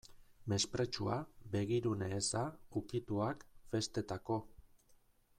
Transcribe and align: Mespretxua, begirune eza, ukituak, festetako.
Mespretxua, 0.51 1.17
begirune 1.55 2.07
eza, 2.19 2.41
ukituak, 2.81 3.45
festetako. 3.75 4.39